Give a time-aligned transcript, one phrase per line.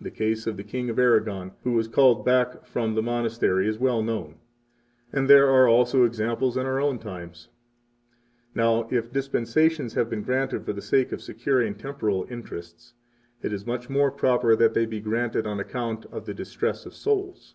[0.00, 3.78] The case of the King of Aragon who was called back from the monastery is
[3.78, 4.38] well known,
[5.12, 7.50] and there are also examples in our own times.
[8.52, 12.94] [Now, if dispensations have been granted for the sake of securing temporal interests,
[13.44, 16.92] it is much more proper that they be granted on account of the distress of
[16.92, 17.54] souls.